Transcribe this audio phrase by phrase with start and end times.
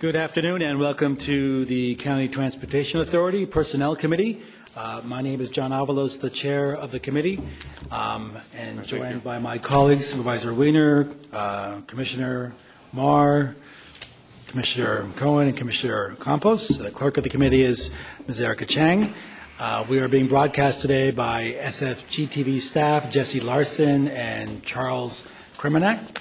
[0.00, 4.40] Good afternoon and welcome to the County Transportation Authority Personnel Committee.
[4.74, 7.38] Uh, My name is John Avalos, the Chair of the committee,
[7.90, 12.54] um, and joined by my colleagues Supervisor Wiener, uh, Commissioner
[12.94, 13.54] Mar,
[14.46, 16.68] Commissioner Cohen, and Commissioner Campos.
[16.68, 17.94] The clerk of the committee is
[18.26, 18.40] Ms.
[18.40, 19.12] Erica Chang.
[19.58, 25.28] Uh, We are being broadcast today by SFGTV staff Jesse Larson and Charles
[25.58, 26.16] Krimenak.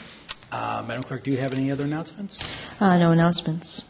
[0.52, 2.44] Uh, Madam Clerk, do you have any other announcements?
[2.80, 3.86] Uh, no announcements.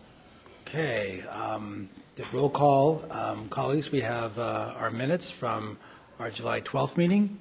[0.68, 5.78] Okay, um, the roll call, um, colleagues, we have uh, our minutes from
[6.20, 7.38] our July 12th meeting.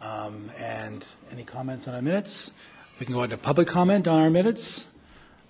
[0.00, 2.50] Um, And any comments on our minutes?
[3.00, 4.84] We can go into public comment on our minutes.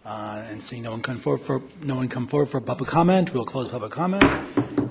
[0.04, 3.32] Uh, And seeing no one come forward for, no one come forward for public comment,
[3.34, 4.22] we'll close public comment.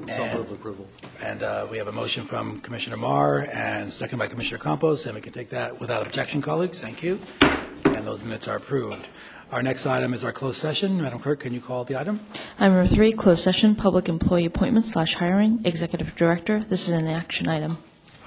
[0.08, 0.88] Self-move approval.
[1.22, 5.16] And uh, we have a motion from Commissioner Mar and second by Commissioner Campos, and
[5.16, 6.82] we can take that without objection, colleagues.
[6.82, 7.20] Thank you.
[7.42, 9.08] And those minutes are approved.
[9.52, 11.02] Our next item is our closed session.
[11.02, 12.20] Madam Clerk, can you call the item?
[12.60, 16.60] Item number three, closed session, public employee appointment slash hiring, executive director.
[16.60, 17.78] This is an action item.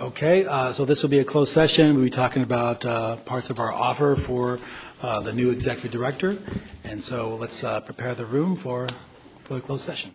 [0.00, 1.94] Okay, uh, so this will be a closed session.
[1.94, 4.58] We'll be talking about uh, parts of our offer for
[5.02, 6.38] uh, the new executive director.
[6.84, 8.88] And so let's uh, prepare the room for,
[9.44, 10.14] for the closed session.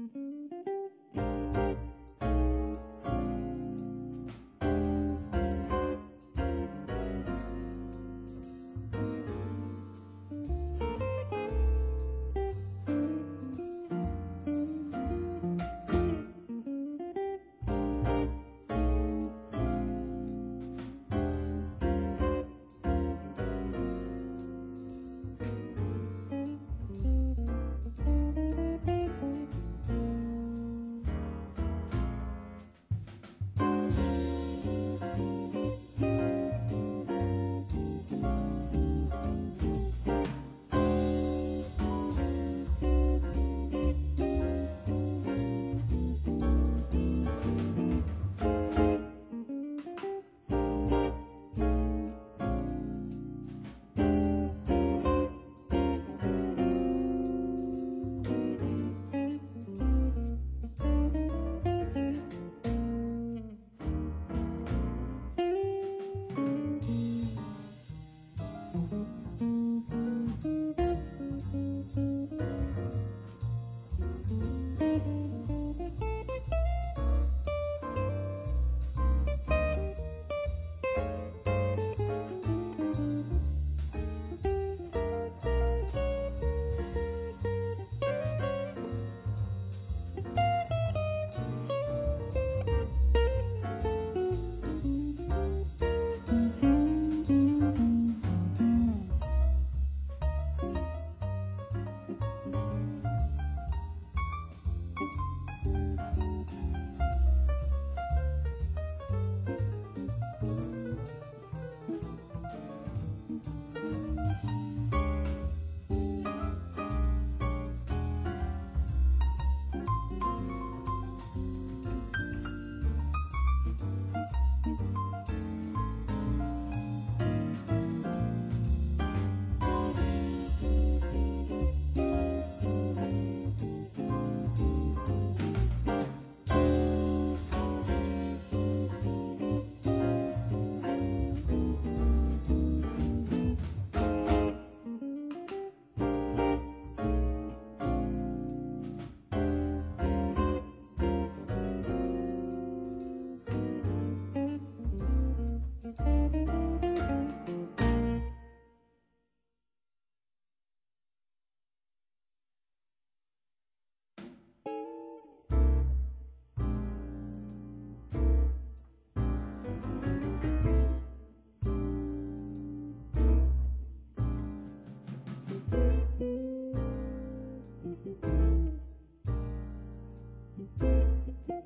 [0.00, 0.14] thank
[1.14, 1.39] you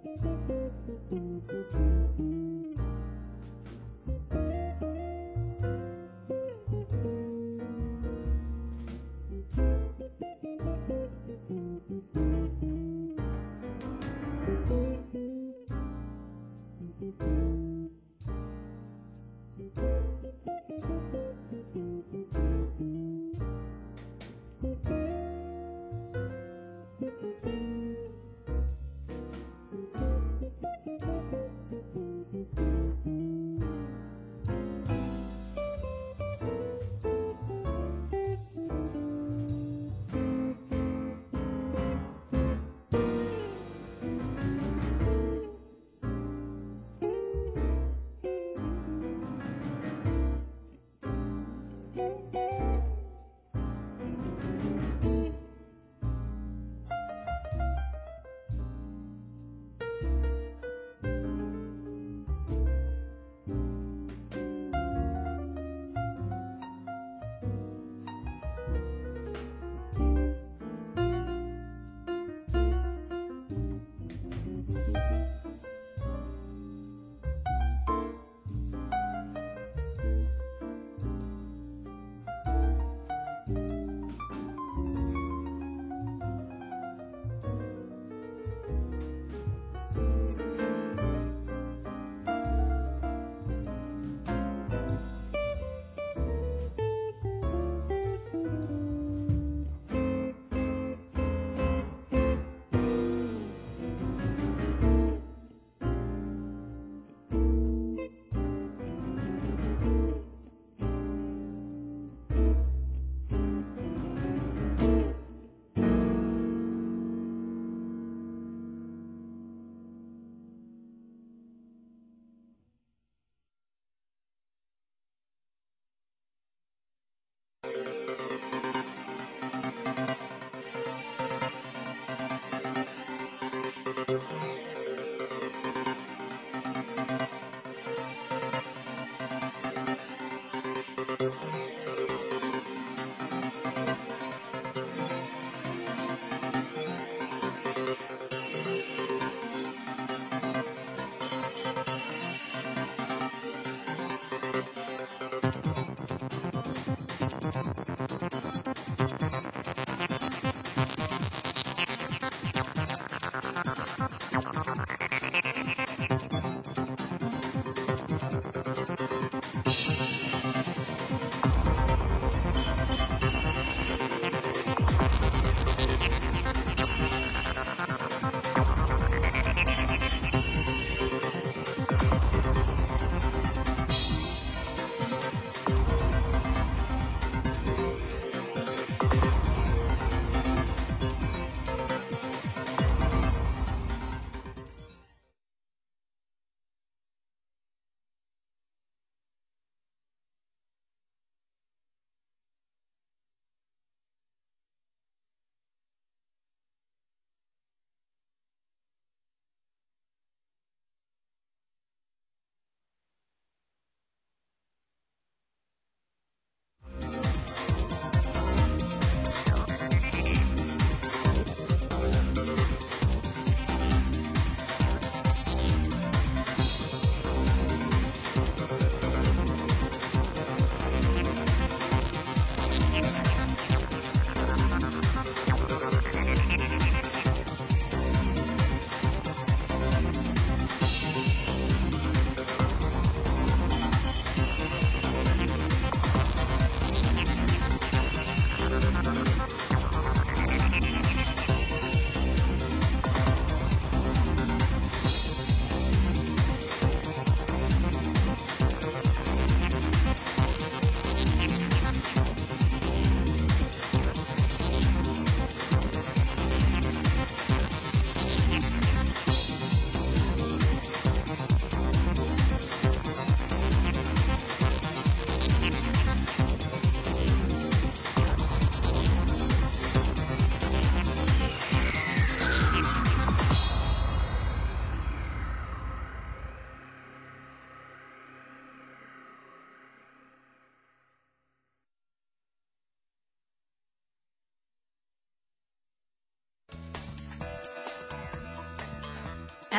[0.03, 0.23] Thank
[2.19, 2.63] you.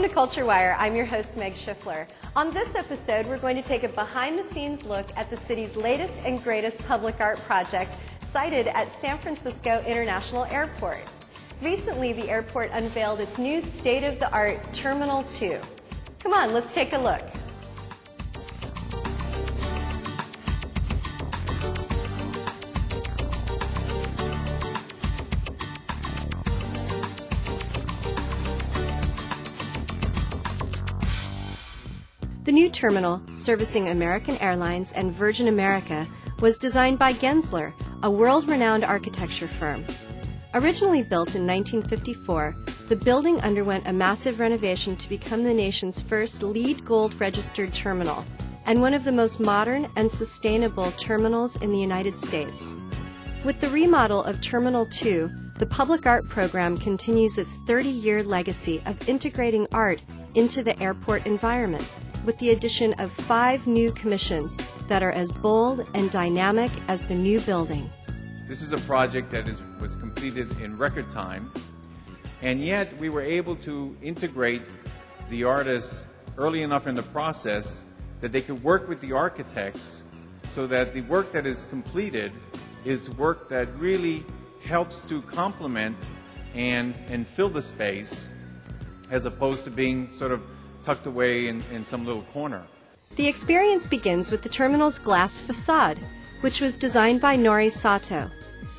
[0.00, 0.74] Welcome to Culture Wire.
[0.78, 2.06] I'm your host, Meg Shiffler.
[2.34, 5.76] On this episode, we're going to take a behind the scenes look at the city's
[5.76, 11.02] latest and greatest public art project sited at San Francisco International Airport.
[11.60, 15.60] Recently, the airport unveiled its new state of the art Terminal 2.
[16.20, 17.29] Come on, let's take a look.
[32.42, 36.08] The new terminal, servicing American Airlines and Virgin America,
[36.40, 39.84] was designed by Gensler, a world renowned architecture firm.
[40.54, 42.56] Originally built in 1954,
[42.88, 48.24] the building underwent a massive renovation to become the nation's first LEED Gold registered terminal
[48.64, 52.72] and one of the most modern and sustainable terminals in the United States.
[53.44, 58.82] With the remodel of Terminal 2, the public art program continues its 30 year legacy
[58.86, 60.00] of integrating art
[60.34, 61.86] into the airport environment
[62.24, 64.56] with the addition of five new commissions
[64.88, 67.90] that are as bold and dynamic as the new building.
[68.48, 71.52] This is a project that is, was completed in record time,
[72.42, 74.62] and yet we were able to integrate
[75.28, 76.04] the artists
[76.36, 77.84] early enough in the process
[78.20, 80.02] that they could work with the architects
[80.50, 82.32] so that the work that is completed
[82.84, 84.24] is work that really
[84.62, 85.96] helps to complement
[86.54, 88.28] and, and fill the space
[89.10, 90.42] as opposed to being sort of
[90.84, 92.62] tucked away in, in some little corner.
[93.16, 95.98] The experience begins with the terminal's glass facade,
[96.40, 98.30] which was designed by Norie Sato.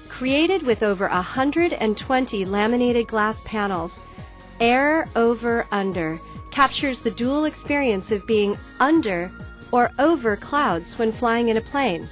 [0.08, 4.02] Created with over 120 laminated glass panels,
[4.60, 6.20] Air Over Under
[6.52, 9.32] captures the dual experience of being under
[9.72, 12.08] or over clouds when flying in a plane.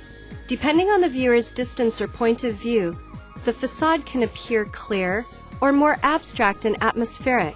[0.48, 2.98] Depending on the viewer's distance or point of view,
[3.46, 5.26] the facade can appear clear
[5.62, 7.56] or more abstract and atmospheric,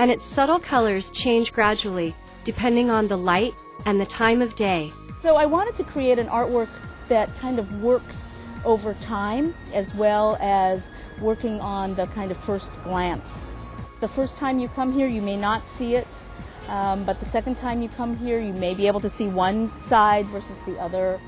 [0.00, 3.52] and its subtle colors change gradually depending on the light
[3.84, 4.90] and the time of day.
[5.20, 6.70] So I wanted to create an artwork
[7.08, 8.30] that kind of works
[8.64, 13.50] over time as well as working on the kind of first glance.
[14.00, 16.08] The first time you come here, you may not see it,
[16.68, 19.70] um, but the second time you come here, you may be able to see one
[19.82, 21.20] side versus the other.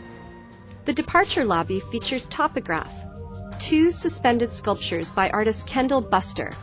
[0.87, 2.91] The departure lobby features Topograph,
[3.59, 6.55] two suspended sculptures by artist Kendall Buster.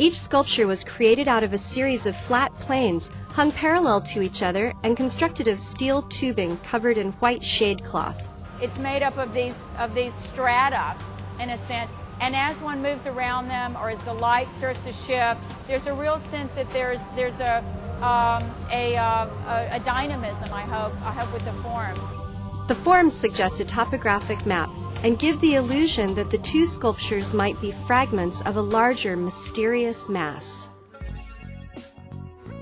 [0.00, 4.42] Each sculpture was created out of a series of flat planes hung parallel to each
[4.42, 8.16] other and constructed of steel tubing covered in white shade cloth.
[8.62, 10.96] It's made up of these of these strata,
[11.38, 11.90] in a sense.
[12.18, 15.92] And as one moves around them, or as the light starts to shift, there's a
[15.92, 17.58] real sense that there's there's a
[18.00, 20.48] um, a, uh, a, a dynamism.
[20.50, 22.29] I hope I hope with the forms.
[22.70, 24.70] The forms suggest a topographic map
[25.02, 30.08] and give the illusion that the two sculptures might be fragments of a larger, mysterious
[30.08, 30.68] mass.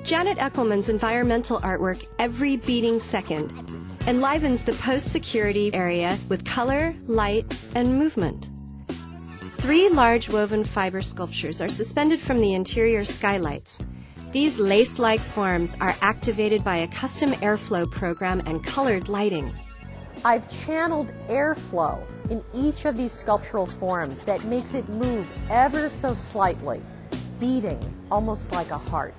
[0.05, 3.53] Janet Echelman's environmental artwork, Every Beating Second,
[4.07, 7.45] enlivens the post security area with color, light,
[7.75, 8.49] and movement.
[9.59, 13.79] Three large woven fiber sculptures are suspended from the interior skylights.
[14.33, 19.55] These lace like forms are activated by a custom airflow program and colored lighting.
[20.25, 26.15] I've channeled airflow in each of these sculptural forms that makes it move ever so
[26.15, 26.83] slightly,
[27.39, 29.15] beating almost like a heart.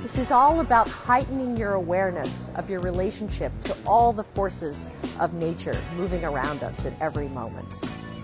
[0.00, 5.32] This is all about heightening your awareness of your relationship to all the forces of
[5.32, 7.72] nature moving around us at every moment,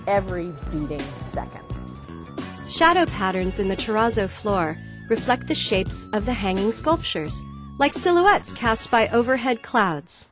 [0.06, 1.64] every beating second.
[2.68, 4.76] Shadow patterns in the terrazzo floor
[5.08, 7.40] reflect the shapes of the hanging sculptures,
[7.78, 10.30] like silhouettes cast by overhead clouds.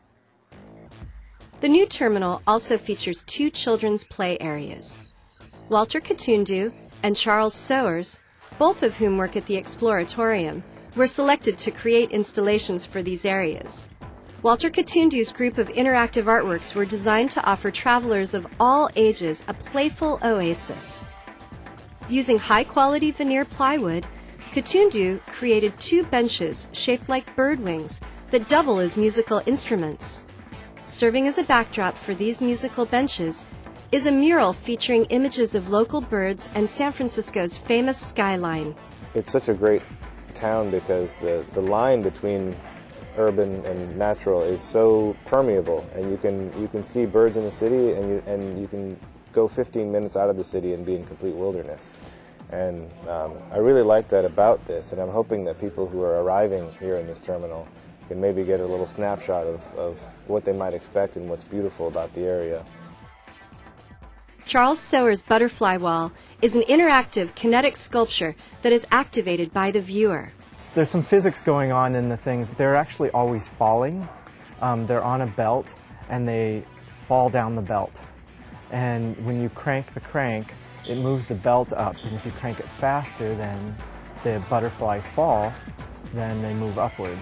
[1.60, 4.98] The new terminal also features two children's play areas.
[5.70, 6.70] Walter Kitundu
[7.02, 8.18] and Charles Sowers,
[8.58, 10.62] both of whom work at the Exploratorium,
[10.94, 13.86] were selected to create installations for these areas.
[14.42, 19.54] Walter Kitundu's group of interactive artworks were designed to offer travelers of all ages a
[19.54, 21.06] playful oasis.
[22.08, 24.06] Using high quality veneer plywood,
[24.52, 30.26] Kitundu created two benches shaped like bird wings that double as musical instruments.
[30.86, 33.44] Serving as a backdrop for these musical benches
[33.90, 38.72] is a mural featuring images of local birds and San Francisco's famous skyline.
[39.12, 39.82] It's such a great
[40.34, 42.54] town because the, the line between
[43.18, 47.50] urban and natural is so permeable and you can you can see birds in the
[47.50, 48.96] city and you and you can
[49.32, 51.90] go 15 minutes out of the city and be in complete wilderness
[52.50, 56.22] and um, I really like that about this and I'm hoping that people who are
[56.22, 57.66] arriving here in this terminal
[58.06, 61.88] can maybe get a little snapshot of, of what they might expect and what's beautiful
[61.88, 62.64] about the area.
[64.44, 70.30] Charles Sowers' Butterfly Wall is an interactive kinetic sculpture that is activated by the viewer.
[70.74, 72.50] There's some physics going on in the things.
[72.50, 74.08] They're actually always falling.
[74.60, 75.74] Um, they're on a belt
[76.08, 76.64] and they
[77.08, 78.00] fall down the belt.
[78.70, 80.54] And when you crank the crank,
[80.86, 81.96] it moves the belt up.
[82.04, 83.76] And if you crank it faster than
[84.22, 85.52] the butterflies fall,
[86.14, 87.20] then they move upwards.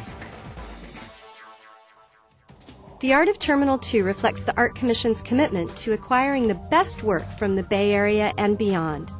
[3.00, 7.24] The Art of Terminal 2 reflects the Art Commission's commitment to acquiring the best work
[7.38, 9.12] from the Bay Area and beyond.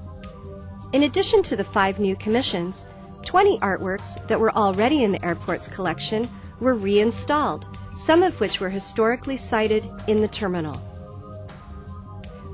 [0.92, 2.84] In addition to the five new commissions,
[3.24, 8.70] 20 artworks that were already in the airport's collection were reinstalled, some of which were
[8.70, 10.80] historically cited in the terminal.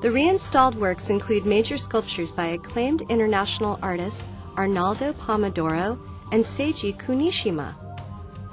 [0.01, 5.99] The reinstalled works include major sculptures by acclaimed international artists Arnaldo Pomodoro
[6.33, 7.75] and Seiji Kunishima.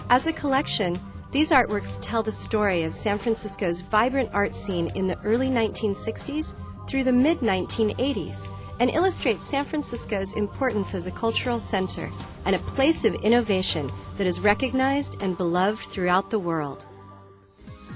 [0.09, 0.99] As a collection,
[1.37, 6.55] these artworks tell the story of San Francisco's vibrant art scene in the early 1960s
[6.89, 8.47] through the mid 1980s
[8.79, 12.09] and illustrate San Francisco's importance as a cultural center
[12.45, 16.87] and a place of innovation that is recognized and beloved throughout the world.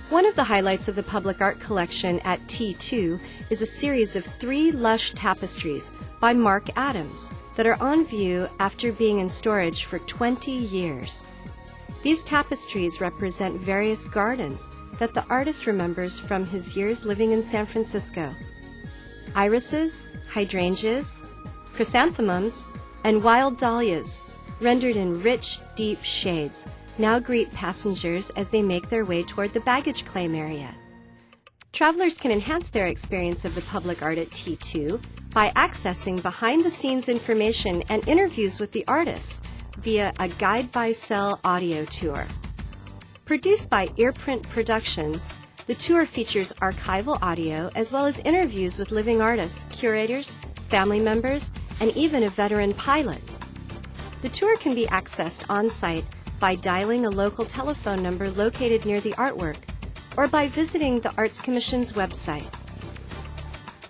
[0.10, 4.23] One of the highlights of the public art collection at T2 is a series of
[4.23, 9.97] three lush tapestries by Mark Adams that are on view after being in storage for
[9.97, 11.25] 20 years.
[12.03, 17.65] These tapestries represent various gardens that the artist remembers from his years living in San
[17.65, 18.33] Francisco.
[19.35, 21.19] Irises, hydrangeas,
[21.73, 22.65] chrysanthemums,
[23.03, 24.19] and wild dahlias,
[24.59, 26.65] rendered in rich, deep shades,
[26.97, 30.73] now greet passengers as they make their way toward the baggage claim area.
[31.71, 35.01] Travelers can enhance their experience of the public art at T2
[35.33, 39.41] by accessing behind the scenes information and interviews with the artists
[39.77, 42.25] via a Guide by Cell audio tour.
[43.25, 45.34] Produced by Earprint Productions,
[45.67, 50.36] the tour features archival audio as well as interviews with living artists, curators,
[50.69, 53.21] family members, and even a veteran pilot.
[54.21, 56.05] The tour can be accessed on site
[56.39, 59.57] by dialing a local telephone number located near the artwork
[60.17, 62.51] or by visiting the Arts Commission's website.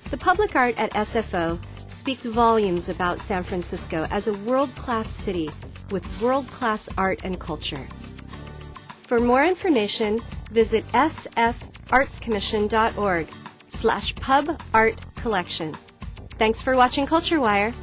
[0.10, 5.50] The public art at SFO speaks volumes about San Francisco as a world-class city
[5.92, 7.88] with world-class art and culture.
[9.04, 10.20] For more information,
[10.52, 13.28] visit sfartscommission.org
[13.68, 15.76] slash pub art collection.
[16.38, 17.74] Thanks for watching Culture Wire.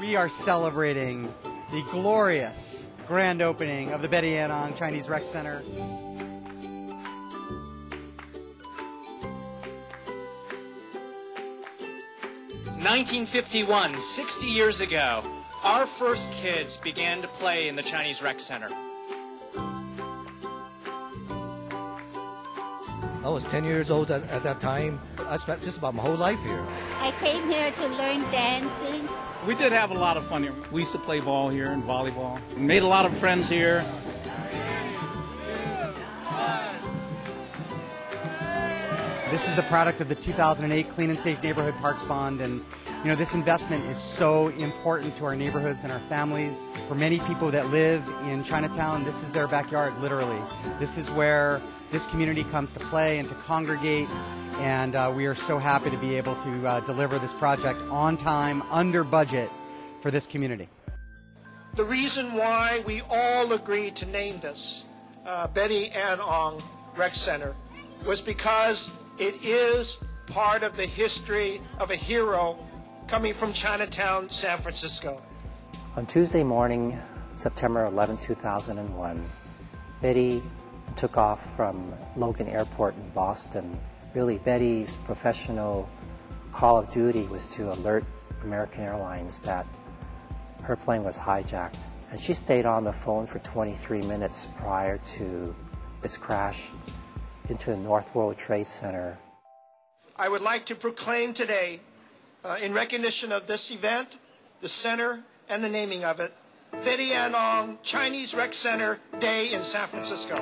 [0.00, 1.32] We are celebrating
[1.70, 5.62] the glorious grand opening of the Betty Ann Ong Chinese Rec Center.
[12.84, 15.24] Nineteen fifty-one, 60 years ago,
[15.62, 18.68] our first kids began to play in the Chinese Rec Center.
[23.24, 25.00] I was 10 years old at, at that time.
[25.30, 26.62] I spent just about my whole life here.
[27.00, 29.08] I came here to learn dancing.
[29.46, 30.52] We did have a lot of fun here.
[30.70, 32.38] We used to play ball here and volleyball.
[32.54, 33.82] We made a lot of friends here.
[39.34, 42.64] This is the product of the 2008 Clean and Safe Neighborhood Parks Bond, and
[43.02, 46.68] you know this investment is so important to our neighborhoods and our families.
[46.86, 50.40] For many people that live in Chinatown, this is their backyard, literally.
[50.78, 54.08] This is where this community comes to play and to congregate,
[54.60, 58.16] and uh, we are so happy to be able to uh, deliver this project on
[58.16, 59.50] time, under budget,
[60.00, 60.68] for this community.
[61.74, 64.84] The reason why we all agreed to name this
[65.26, 66.62] uh, Betty Ann Ong
[66.96, 67.56] Rec Center
[68.06, 72.58] was because it is part of the history of a hero
[73.06, 75.22] coming from Chinatown, San Francisco.
[75.96, 76.98] On Tuesday morning,
[77.36, 79.30] September 11, 2001,
[80.00, 80.42] Betty
[80.96, 83.78] took off from Logan Airport in Boston.
[84.14, 85.88] Really, Betty's professional
[86.52, 88.04] call of duty was to alert
[88.42, 89.66] American Airlines that
[90.62, 91.82] her plane was hijacked.
[92.10, 95.54] And she stayed on the phone for 23 minutes prior to
[96.02, 96.70] its crash
[97.48, 99.18] into the North World Trade Center.
[100.16, 101.80] I would like to proclaim today,
[102.44, 104.18] uh, in recognition of this event,
[104.60, 106.32] the center, and the naming of it,
[106.84, 110.36] Betty Ann Ong Chinese Rec Center Day in San Francisco.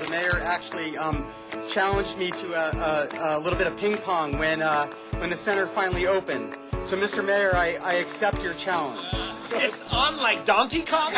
[0.00, 1.26] The mayor actually um,
[1.68, 5.36] challenged me to a, a, a, little bit of ping pong when uh, when the
[5.36, 6.56] center finally opened.
[6.86, 7.24] So, Mr.
[7.24, 9.00] Mayor, I, I accept your challenge.
[9.52, 11.12] It's on like Donkey Kong.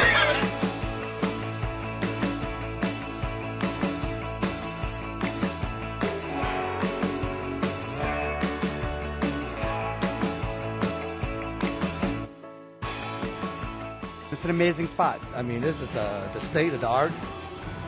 [14.47, 15.21] An amazing spot.
[15.35, 17.11] I mean, this is uh, the state of the art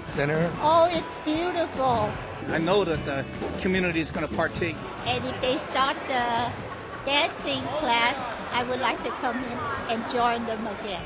[0.09, 0.53] center.
[0.61, 2.11] Oh, it's beautiful.
[2.49, 3.25] I know that the
[3.61, 4.75] community is going to partake.
[5.07, 6.51] And if they start the
[7.07, 8.17] dancing class,
[8.53, 11.03] I would like to come in and join them again.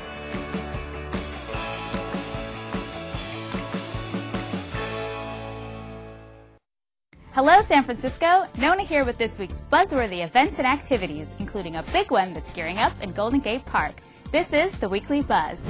[7.33, 8.47] Hello, San Francisco.
[8.57, 12.79] Nona here with this week's buzzworthy events and activities, including a big one that's gearing
[12.79, 14.01] up in Golden Gate Park.
[14.33, 15.63] This is the Weekly Buzz.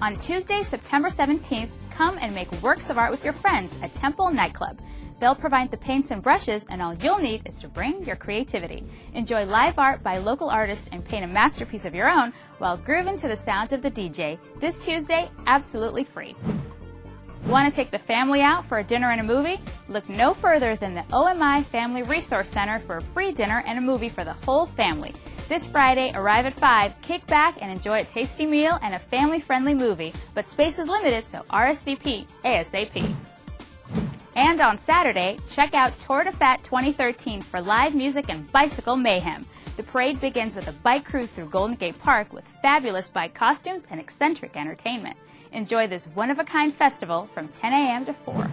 [0.00, 4.30] On Tuesday, September 17th, come and make works of art with your friends at Temple
[4.30, 4.80] Nightclub.
[5.20, 8.84] They'll provide the paints and brushes, and all you'll need is to bring your creativity.
[9.12, 13.18] Enjoy live art by local artists and paint a masterpiece of your own while grooving
[13.18, 14.38] to the sounds of the DJ.
[14.58, 16.34] This Tuesday, absolutely free.
[17.44, 19.60] Want to take the family out for a dinner and a movie?
[19.88, 23.82] Look no further than the OMI Family Resource Center for a free dinner and a
[23.82, 25.12] movie for the whole family.
[25.48, 29.38] This Friday, arrive at 5, kick back and enjoy a tasty meal and a family
[29.38, 33.14] friendly movie, but space is limited, so RSVP ASAP.
[34.34, 39.46] And on Saturday, check out Tour de Fat 2013 for live music and bicycle mayhem.
[39.76, 43.84] The parade begins with a bike cruise through Golden Gate Park with fabulous bike costumes
[43.88, 45.16] and eccentric entertainment.
[45.52, 48.04] Enjoy this one of a kind festival from 10 a.m.
[48.04, 48.50] to 4.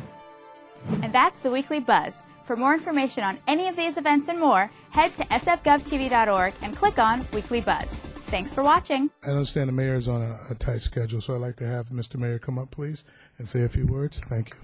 [1.02, 2.24] And that's the weekly buzz.
[2.44, 7.00] For more information on any of these events and more, head to sfgovtv.org and click
[7.00, 7.88] on Weekly Buzz.
[8.28, 9.10] Thanks for watching.
[9.26, 11.90] I understand the mayor is on a, a tight schedule, so I'd like to have
[11.90, 12.18] Mr.
[12.18, 13.04] Mayor come up, please,
[13.38, 14.20] and say a few words.
[14.20, 14.56] Thank you.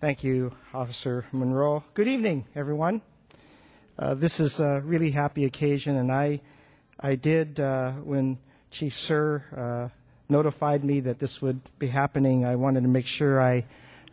[0.00, 1.84] Thank you, Officer Monroe.
[1.94, 3.00] Good evening, everyone.
[3.98, 6.42] Uh, this is a really happy occasion, and I,
[7.00, 8.38] I did uh, when
[8.70, 9.88] Chief Suhr uh,
[10.38, 12.44] notified me that this would be happening.
[12.44, 13.64] I wanted to make sure I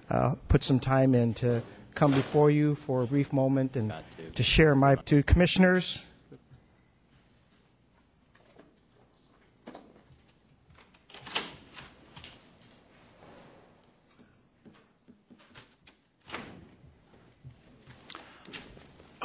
[0.10, 1.63] uh, put some time in to
[1.95, 3.91] come before you for a brief moment and
[4.36, 6.05] to share my to commissioners.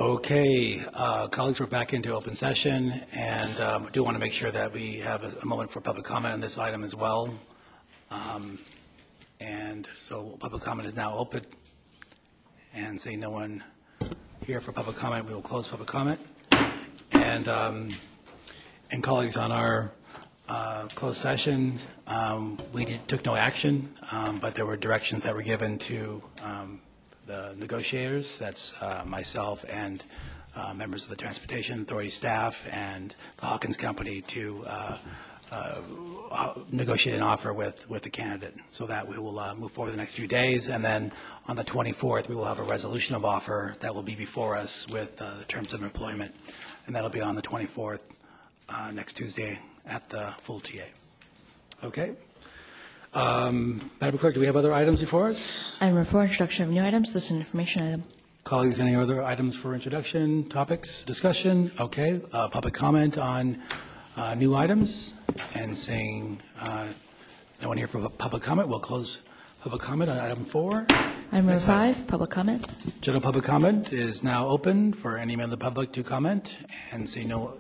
[0.06, 4.30] Okay, uh, colleagues, we're back into open session, and um, I do want to make
[4.30, 7.34] sure that we have a a moment for public comment on this item as well.
[8.12, 8.60] Um,
[9.40, 11.44] And so public comment is now open,
[12.72, 13.64] and seeing no one
[14.46, 16.20] here for public comment, we will close public comment.
[17.10, 17.88] And, um,
[18.92, 19.90] and colleagues, on our
[20.48, 25.34] uh, closed session, um, we did- took no action, um, but there were directions that
[25.34, 26.80] were given to um,
[27.26, 30.02] the negotiators, that's uh, myself and
[30.54, 34.98] uh, members of the Transportation Authority staff and the Hawkins Company to uh,
[35.50, 39.92] uh, negotiate an offer with, with the candidate, so that we will uh, move forward
[39.92, 40.68] the next few days.
[40.68, 41.12] And then
[41.46, 44.88] on the 24th, we will have a resolution of offer that will be before us
[44.88, 46.34] with uh, the terms of employment,
[46.86, 48.00] and that'll be on the 24th,
[48.68, 50.82] uh, next Tuesday, at the full TA.
[51.84, 52.14] Okay?
[53.16, 55.74] Um, Madam Clerk, do we have other items before us?
[55.81, 57.14] Item number four, introduction of new items.
[57.14, 58.05] This is an information item.
[58.44, 61.72] Colleagues, any other items for introduction, topics, discussion?
[61.81, 63.62] Okay, uh, public comment on
[64.18, 65.14] uh, new items,
[65.55, 66.88] and saying uh,
[67.62, 69.22] no one here for public comment, we'll close
[69.62, 70.85] public comment on item four.
[70.90, 72.68] Item number five, public comment.
[73.00, 76.59] General public comment is now open for any member of the public to comment,
[76.92, 77.55] and seeing no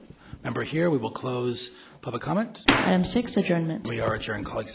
[0.44, 2.60] member here, we will close public comment.
[2.68, 3.88] Item six, adjournment.
[3.88, 4.74] We are adjourned, colleagues,